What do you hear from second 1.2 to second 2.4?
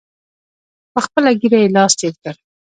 ږیره یې لاس تېر کړ.